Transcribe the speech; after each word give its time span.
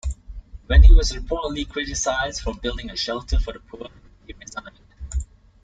When 0.65 0.81
he 0.81 0.95
was 0.95 1.11
reportedly 1.11 1.69
criticized 1.69 2.41
for 2.41 2.55
building 2.55 2.89
a 2.89 2.95
shelter 2.95 3.37
for 3.37 3.53
the 3.53 3.59
poor, 3.59 3.87
he 4.25 4.33
resigned. 4.33 4.79